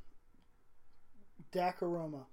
[1.53, 2.25] Dak or Romo?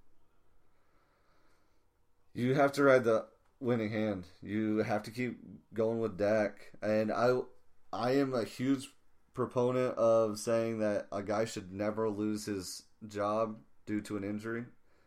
[2.33, 3.25] You have to ride the
[3.59, 4.23] winning hand.
[4.41, 5.37] You have to keep
[5.73, 7.39] going with Dak, and I
[7.91, 8.87] I am a huge
[9.33, 14.65] proponent of saying that a guy should never lose his job due to an injury.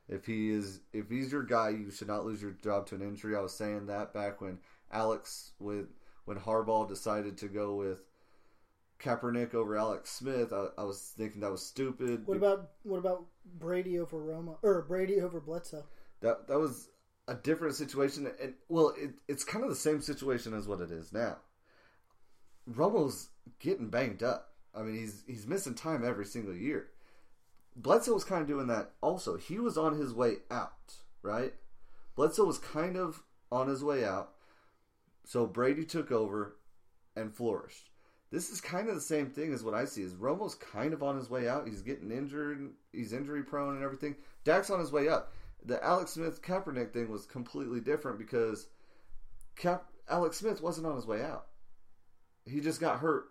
[0.09, 3.03] If he is if he's your guy, you should not lose your job to an
[3.03, 3.37] injury.
[3.37, 4.59] I was saying that back when
[4.91, 5.87] Alex with
[6.25, 8.03] when Harbaugh decided to go with
[9.01, 10.53] Kaepernick over Alex Smith.
[10.53, 12.27] I, I was thinking that was stupid.
[12.27, 13.27] What about what about
[13.59, 15.85] Brady over Romo or Brady over Bledsoe?
[16.23, 16.89] that that was
[17.29, 20.91] a different situation and well it, it's kind of the same situation as what it
[20.91, 21.37] is now
[22.71, 23.29] romo's
[23.61, 26.89] getting banged up i mean he's he's missing time every single year
[27.75, 31.55] bledsoe was kind of doing that also he was on his way out right
[32.15, 34.33] bledsoe was kind of on his way out
[35.25, 36.57] so brady took over
[37.17, 37.89] and flourished
[38.31, 40.01] this is kind of the same thing as what I see.
[40.01, 41.69] Is Romo's kind of on his way out?
[41.69, 42.71] He's getting injured.
[42.91, 44.17] He's injury prone and everything.
[44.43, 48.67] Dak's on his way up the Alex Smith Kaepernick thing was completely different because
[49.57, 51.47] Cap- Alex Smith wasn't on his way out.
[52.45, 53.27] He just got hurt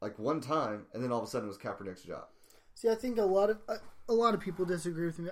[0.00, 2.26] like one time, and then all of a sudden it was Kaepernick's job.
[2.78, 3.58] See, I think a lot of
[4.08, 5.30] a lot of people disagree with me.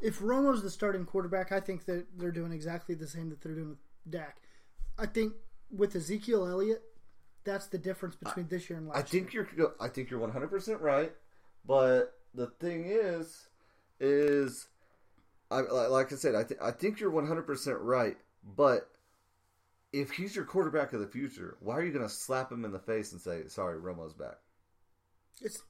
[0.00, 3.52] If Romo's the starting quarterback, I think that they're doing exactly the same that they're
[3.52, 4.38] doing with Dak.
[4.98, 5.34] I think
[5.70, 6.82] with Ezekiel Elliott,
[7.44, 9.46] that's the difference between this year and last I think year.
[9.54, 11.12] you're I think you're 100 percent right,
[11.66, 13.48] but the thing is,
[14.00, 14.68] is
[15.50, 18.16] I like I said I th- I think you're 100 percent right,
[18.56, 18.88] but
[19.92, 22.72] if he's your quarterback of the future, why are you going to slap him in
[22.72, 24.38] the face and say sorry, Romo's back?
[25.42, 25.62] It's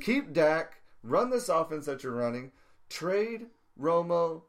[0.00, 2.52] keep Dak, run this offense that you're running,
[2.88, 3.46] trade
[3.80, 4.42] Romo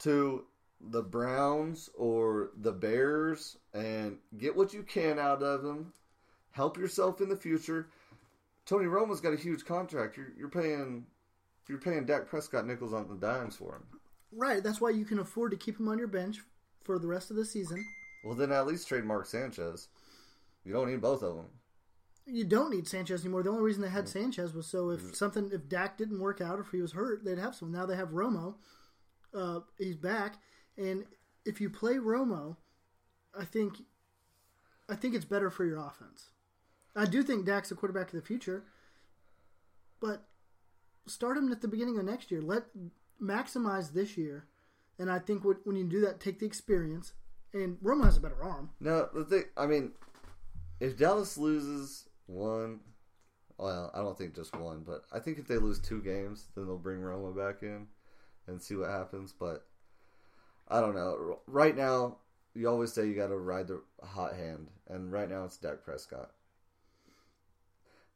[0.00, 0.44] to
[0.80, 5.92] the Browns or the Bears and get what you can out of them.
[6.50, 7.88] Help yourself in the future.
[8.64, 10.16] Tony Romo's got a huge contract.
[10.16, 11.06] You're, you're paying
[11.68, 13.82] you're paying Dak Prescott nickels on the dimes for him.
[14.32, 14.62] right.
[14.62, 16.40] That's why you can afford to keep him on your bench
[16.84, 17.84] for the rest of the season.
[18.24, 19.88] Well, then at least trade Mark Sanchez.
[20.64, 21.46] You don't need both of them.
[22.26, 23.44] You don't need Sanchez anymore.
[23.44, 26.58] The only reason they had Sanchez was so if something if Dak didn't work out
[26.58, 27.70] or if he was hurt, they'd have some.
[27.70, 28.54] Now they have Romo.
[29.32, 30.38] Uh, he's back,
[30.76, 31.04] and
[31.44, 32.56] if you play Romo,
[33.38, 33.74] I think
[34.88, 36.30] I think it's better for your offense.
[36.96, 38.64] I do think Dak's the quarterback of the future,
[40.00, 40.24] but
[41.06, 42.40] start him at the beginning of next year.
[42.40, 42.64] Let
[43.22, 44.46] maximize this year,
[44.98, 47.12] and I think what, when you do that, take the experience.
[47.52, 48.70] And Romo has a better arm.
[48.80, 49.92] No, the thing, I mean,
[50.80, 52.80] if Dallas loses one,
[53.58, 56.66] well, I don't think just one, but I think if they lose two games, then
[56.66, 57.86] they'll bring Romo back in
[58.46, 59.32] and see what happens.
[59.38, 59.64] But
[60.68, 61.40] I don't know.
[61.46, 62.18] Right now,
[62.54, 65.84] you always say you got to ride the hot hand, and right now it's Dak
[65.84, 66.30] Prescott.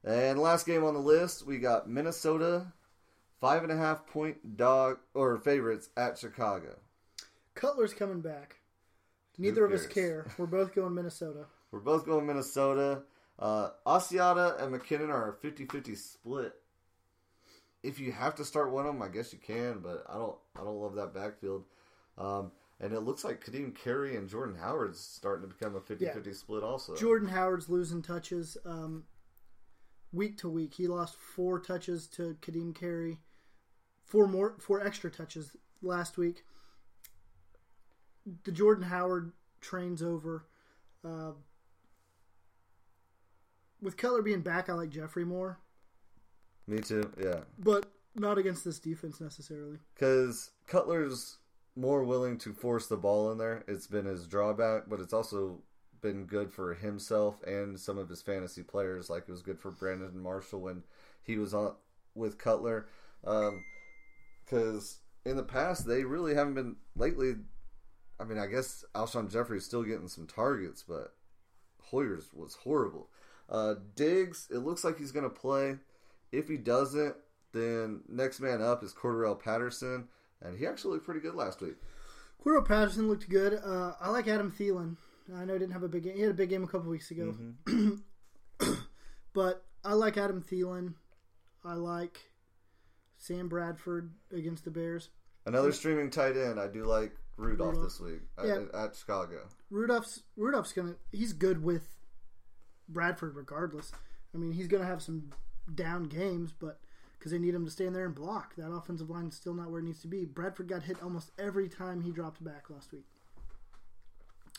[0.05, 2.73] And last game on the list, we got Minnesota,
[3.40, 6.77] five and a half point dog or favorites at Chicago.
[7.55, 8.57] Cutler's coming back.
[9.37, 10.27] Neither of us care.
[10.38, 11.46] We're both going Minnesota.
[11.70, 13.03] We're both going Minnesota.
[13.40, 16.53] Uh, Asiata and McKinnon are a 50-50 split.
[17.83, 20.37] If you have to start one of them, I guess you can, but I don't.
[20.54, 21.65] I don't love that backfield.
[22.19, 26.35] Um, and it looks like Ka'Deem Carey and Jordan Howard's starting to become a 50-50
[26.35, 26.94] split also.
[26.94, 29.04] Jordan Howard's losing touches um,
[30.12, 30.75] week to week.
[30.75, 33.19] He lost four touches to Ka'Deem Carey,
[34.04, 36.44] four more, four extra touches last week.
[38.44, 40.44] The Jordan Howard trains over.
[41.02, 41.33] Uh,
[43.83, 45.58] with Cutler being back, I like Jeffery more,
[46.66, 47.10] Me too.
[47.20, 49.78] Yeah, but not against this defense necessarily.
[49.94, 51.38] because Cutler's
[51.76, 53.64] more willing to force the ball in there.
[53.68, 55.62] It's been his drawback, but it's also
[56.02, 59.08] been good for himself and some of his fantasy players.
[59.10, 60.83] Like it was good for Brandon Marshall when
[61.22, 61.74] he was on
[62.14, 62.88] with Cutler.
[63.24, 63.62] Um,
[64.44, 67.35] because in the past, they really haven't been lately.
[68.18, 71.14] I mean, I guess Alshon Jeffery's still getting some targets, but
[71.90, 73.08] Hoyer's was horrible.
[73.51, 75.77] Uh, Diggs, it looks like he's going to play.
[76.33, 77.17] If he doesn't,
[77.53, 80.09] then next man up is Cordarrelle Patterson,
[80.40, 81.75] and he actually looked pretty good last week.
[82.44, 83.55] Cordarrelle Patterson looked good.
[83.55, 84.96] Uh, I like Adam Thielen.
[85.35, 86.17] I know he didn't have a big game.
[86.17, 87.35] He had a big game a couple weeks ago.
[87.67, 87.94] Mm-hmm.
[89.33, 90.94] but I like Adam Thielen.
[91.65, 92.31] I like
[93.19, 95.11] Sam Bradford against the Bears.
[95.46, 96.59] Another streaming tight end.
[96.59, 97.85] I do like Rudolph, Rudolph.
[97.85, 98.57] this week yeah.
[98.57, 99.48] at, at, Chicago.
[99.71, 101.96] Rudolph's Rudolph's gonna he's good with
[102.93, 103.93] Bradford regardless.
[104.35, 105.33] I mean, he's going to have some
[105.75, 106.81] down games, but
[107.19, 108.55] because they need him to stand there and block.
[108.57, 110.25] That offensive line is still not where it needs to be.
[110.25, 113.05] Bradford got hit almost every time he dropped back last week.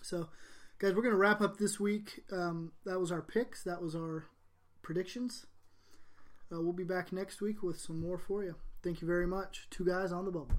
[0.04, 0.30] So,
[0.78, 2.22] guys, we're going to wrap up this week.
[2.32, 3.64] Um, that was our picks.
[3.64, 4.26] That was our
[4.84, 5.48] predictions.
[6.52, 8.56] Uh, we'll be back next week with some more for you.
[8.84, 9.68] Thank you very much.
[9.72, 10.50] Two guys on the bubble.